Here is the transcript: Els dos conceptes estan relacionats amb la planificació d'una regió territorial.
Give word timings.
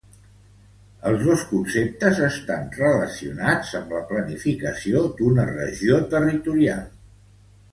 Els 1.09 1.25
dos 1.25 1.41
conceptes 1.49 2.21
estan 2.27 2.65
relacionats 2.77 3.75
amb 3.81 3.93
la 3.99 4.01
planificació 4.13 5.05
d'una 5.21 5.47
regió 5.53 6.01
territorial. 6.15 6.83